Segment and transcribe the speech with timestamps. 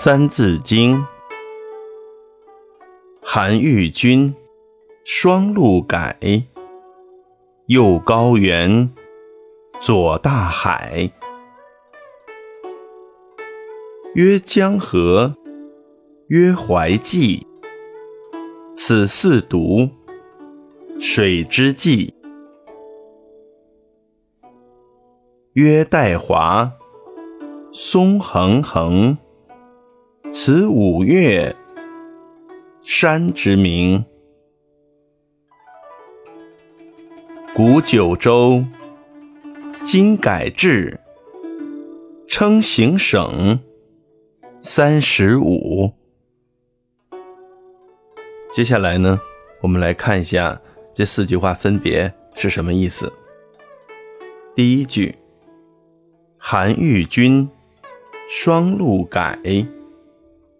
[0.00, 1.04] 三字经，
[3.20, 4.32] 韩愈君，
[5.04, 6.16] 双陆改，
[7.66, 8.94] 右高原，
[9.80, 11.10] 左大海。
[14.14, 15.34] 曰江河，
[16.28, 17.44] 曰淮济，
[18.76, 19.90] 此四渎，
[21.00, 22.14] 水之纪。
[25.54, 26.72] 曰岱华，
[27.72, 29.18] 松横横。
[30.30, 31.54] 此五岳，
[32.82, 34.04] 山之名。
[37.54, 38.62] 古九州，
[39.82, 41.00] 今改制，
[42.26, 43.60] 称行省。
[44.60, 45.92] 三十五。
[48.52, 49.18] 接下来呢，
[49.62, 50.60] 我们来看一下
[50.92, 53.12] 这四句话分别是什么意思。
[54.54, 55.16] 第一句，
[56.36, 57.48] 韩愈君，
[58.28, 59.38] 双陆改。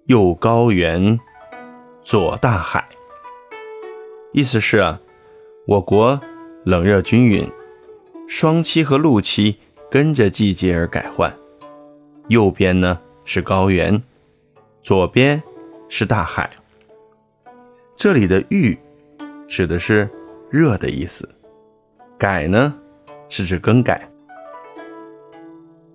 [0.09, 1.21] 右高原，
[2.01, 2.83] 左大海。
[4.33, 4.83] 意思是，
[5.67, 6.19] 我国
[6.65, 7.47] 冷热均匀，
[8.27, 9.59] 霜期和露期
[9.91, 11.31] 跟着季节而改换。
[12.29, 14.03] 右边呢是高原，
[14.81, 15.43] 左边
[15.91, 16.49] 是大海。
[17.95, 18.79] 这里的“遇”
[19.47, 20.09] 指的是
[20.49, 21.29] 热的意思
[22.17, 22.75] ，“改”呢
[23.29, 24.11] 是指更改。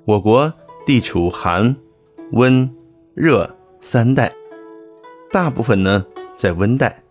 [0.06, 0.54] 我国
[0.86, 1.76] 地处寒、
[2.34, 2.70] 温、
[3.16, 3.50] 热。
[3.86, 4.34] 三代，
[5.30, 6.06] 大部分呢
[6.38, 7.04] 在温带，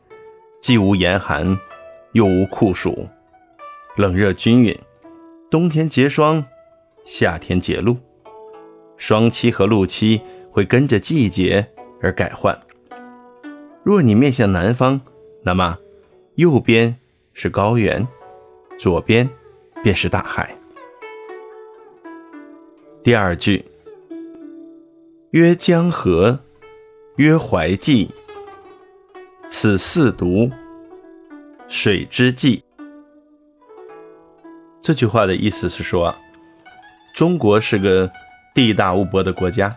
[0.63, 1.59] 既无严寒，
[2.13, 3.07] 又无酷暑，
[3.97, 4.75] 冷热均匀，
[5.51, 6.43] 冬天结霜，
[7.05, 7.99] 夏天结露，
[8.97, 11.69] 霜期和露期会跟着季节
[12.01, 12.59] 而改换。
[13.83, 14.99] 若你面向南方，
[15.43, 15.79] 那么
[16.37, 16.97] 右边
[17.35, 18.09] 是高原，
[18.79, 19.29] 左边
[19.83, 20.57] 便是大海。
[23.03, 23.63] 第二句，
[25.33, 26.41] 曰江河。
[27.17, 28.11] 曰淮济，
[29.51, 30.51] 此四渎，
[31.69, 32.65] 水之纪。
[34.81, 36.15] 这句话的意思是说，
[37.15, 38.11] 中国是个
[38.55, 39.77] 地大物博的国家，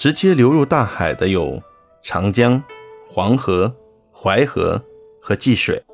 [0.00, 1.62] 直接流入大海的有
[2.02, 2.62] 长江、
[3.06, 3.70] 黄河、
[4.10, 4.82] 淮河
[5.20, 5.84] 和济水。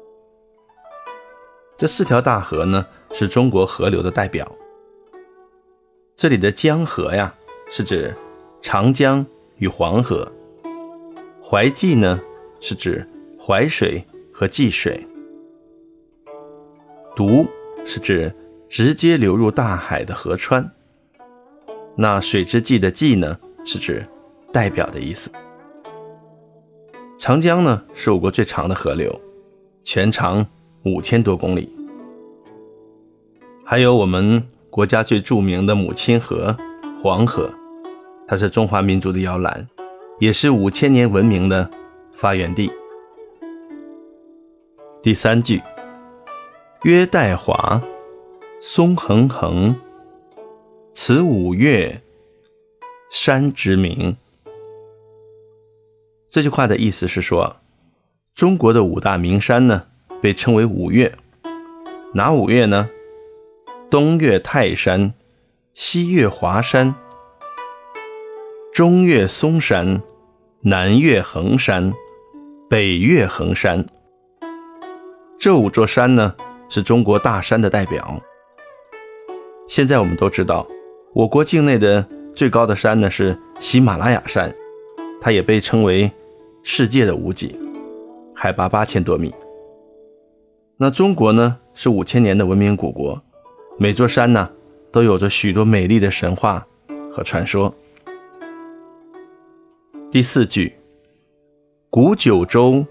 [1.77, 4.49] 这四条大河呢，是中国河流的代表。
[6.15, 7.35] 这里的江河呀，
[7.69, 8.17] 是指
[8.63, 9.27] 长江
[9.57, 10.31] 与黄河。
[11.51, 12.21] 淮济呢，
[12.61, 13.05] 是指
[13.37, 15.05] 淮水和济水；
[17.17, 17.45] 渎
[17.85, 18.33] 是指
[18.69, 20.71] 直接流入大海的河川。
[21.97, 24.07] 那水之济的济呢，是指
[24.53, 25.29] 代表的意思。
[27.19, 29.21] 长江呢，是我国最长的河流，
[29.83, 30.47] 全长
[30.85, 31.69] 五千多公里。
[33.65, 34.41] 还有我们
[34.71, 36.57] 国家最著名的母亲河
[37.03, 37.53] 黄河，
[38.29, 39.67] 它是中华民族的摇篮。
[40.21, 41.71] 也是五千年文明的
[42.13, 42.71] 发源地。
[45.03, 45.63] 第三句，
[46.83, 47.81] 曰岱华，
[48.61, 49.75] 松横横，
[50.93, 52.03] 此五岳，
[53.11, 54.15] 山之名。
[56.29, 57.57] 这句话的意思是说，
[58.35, 59.87] 中国的五大名山呢，
[60.21, 61.17] 被称为五岳。
[62.13, 62.91] 哪五岳呢？
[63.89, 65.15] 东岳泰山，
[65.73, 66.95] 西岳华山，
[68.75, 70.03] 中岳嵩山。
[70.63, 71.91] 南岳衡山，
[72.69, 73.87] 北岳衡山，
[75.39, 76.35] 这五座山呢，
[76.69, 78.21] 是中国大山的代表。
[79.67, 80.69] 现在我们都知道，
[81.15, 84.55] 我国境内的最高的山呢是喜马拉雅山，
[85.19, 86.13] 它也被称为
[86.63, 87.59] 世界的屋脊，
[88.35, 89.35] 海拔八千多米。
[90.77, 93.19] 那中国呢是五千年的文明古国，
[93.79, 94.51] 每座山呢
[94.93, 96.67] 都有着许多美丽的神话
[97.11, 97.75] 和传说。
[100.11, 100.73] 第四句，
[101.89, 102.85] 古九州，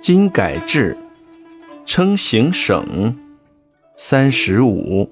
[0.00, 0.96] 今改制，
[1.84, 3.16] 称行省。
[3.96, 5.08] 三十五。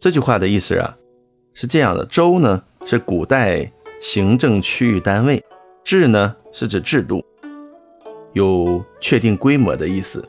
[0.00, 0.98] 这句话的意思啊，
[1.52, 5.40] 是这样的：州呢是古代行政区域单位，
[5.84, 7.24] 制呢是指制度，
[8.32, 10.24] 有确定规模的意思。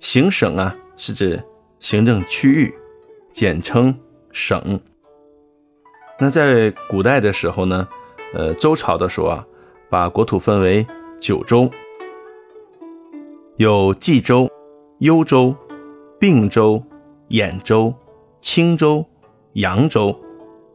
[0.00, 1.38] 行省啊是指
[1.80, 2.74] 行政区域，
[3.30, 3.94] 简称
[4.30, 4.80] 省。
[6.18, 7.88] 那在古代的时候呢，
[8.34, 9.46] 呃，周朝的时候啊，
[9.90, 10.86] 把国土分为
[11.20, 11.68] 九州，
[13.56, 14.48] 有冀州、
[15.00, 15.54] 幽州、
[16.20, 16.80] 并州、
[17.30, 17.92] 兖州、
[18.40, 19.04] 青州、
[19.54, 20.16] 扬州、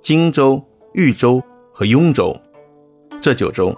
[0.01, 0.61] 荆州、
[0.93, 1.41] 豫州
[1.71, 2.35] 和雍州
[3.21, 3.73] 这九州。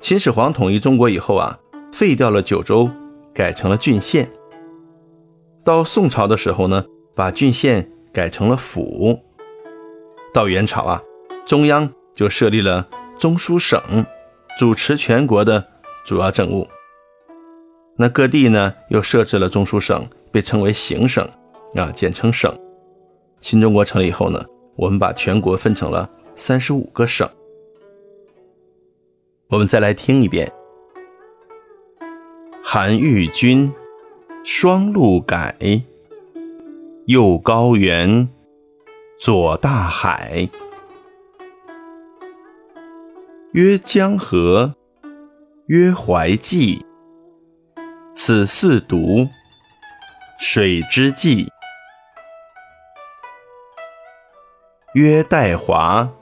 [0.00, 1.58] 秦始皇统一中国以后啊，
[1.92, 2.90] 废掉了九州，
[3.32, 4.28] 改成了郡县。
[5.64, 6.84] 到宋朝的时候呢，
[7.14, 9.18] 把郡县改成了府。
[10.34, 11.00] 到元朝啊，
[11.46, 12.88] 中央就设立了
[13.20, 13.80] 中书省，
[14.58, 15.64] 主持全国的
[16.04, 16.66] 主要政务。
[17.96, 21.24] 那各地呢，又设置了中书省，被称为行省，
[21.76, 22.52] 啊，简称省。
[23.42, 24.44] 新中国成立以后呢，
[24.74, 27.30] 我们把全国分成了三十五个省。
[29.50, 30.52] 我们再来听一遍：
[32.60, 33.72] 韩愈君，
[34.42, 35.56] 双陆改，
[37.06, 38.28] 右高原，
[39.18, 40.48] 左大海，
[43.52, 44.74] 曰江河，
[45.66, 46.84] 曰淮济。
[48.12, 49.28] 此四渎，
[50.38, 51.48] 水之纪。
[54.94, 56.12] 曰岱华，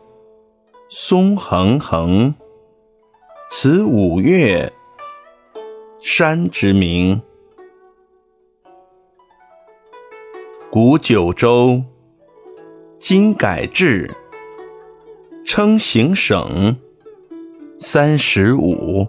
[0.89, 2.35] 松横横。
[3.51, 4.73] 此五岳，
[6.01, 7.21] 山之名。
[10.71, 11.85] 古九州，
[13.05, 14.09] 今改制，
[15.45, 16.77] 称行省
[17.77, 19.09] 三十五。